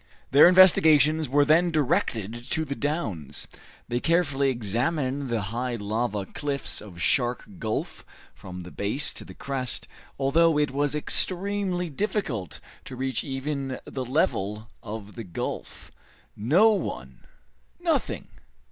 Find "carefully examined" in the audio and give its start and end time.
3.99-5.29